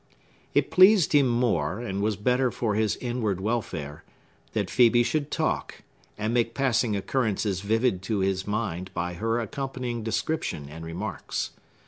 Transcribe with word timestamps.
It 0.55 0.71
pleased 0.71 1.13
him 1.13 1.27
more, 1.27 1.77
and 1.79 2.01
was 2.01 2.15
better 2.15 2.49
for 2.49 2.73
his 2.73 2.95
inward 2.95 3.39
welfare, 3.39 4.03
that 4.53 4.69
Phœbe 4.69 5.05
should 5.05 5.29
talk, 5.29 5.83
and 6.17 6.33
make 6.33 6.55
passing 6.55 6.95
occurrences 6.95 7.61
vivid 7.61 8.01
to 8.01 8.21
his 8.21 8.47
mind 8.47 8.89
by 8.95 9.13
her 9.13 9.39
accompanying 9.39 10.01
description 10.01 10.69
and 10.69 10.83
remarks. 10.83 11.51